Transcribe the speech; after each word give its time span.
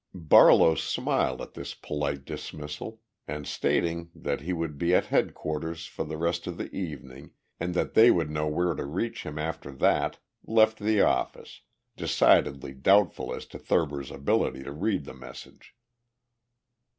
Barlow 0.15 0.73
smiled 0.73 1.41
at 1.43 1.53
this 1.53 1.75
polite 1.75 2.25
dismissal 2.25 3.01
and, 3.27 3.45
stating 3.45 4.09
that 4.15 4.41
he 4.41 4.51
would 4.51 4.79
be 4.79 4.95
at 4.95 5.05
headquarters 5.05 5.85
for 5.85 6.03
the 6.05 6.17
rest 6.17 6.47
of 6.47 6.57
the 6.57 6.75
evening 6.75 7.33
and 7.59 7.75
that 7.75 7.93
they 7.93 8.09
would 8.09 8.31
know 8.31 8.47
where 8.47 8.73
to 8.73 8.83
reach 8.83 9.21
him 9.27 9.37
after 9.37 9.71
that, 9.73 10.17
left 10.43 10.79
the 10.79 11.01
office 11.01 11.61
decidedly 11.95 12.73
doubtful 12.73 13.31
as 13.31 13.45
to 13.45 13.59
Thurber's 13.59 14.09
ability 14.09 14.63
to 14.63 14.71
read 14.71 15.05
the 15.05 15.13
message. 15.13 15.75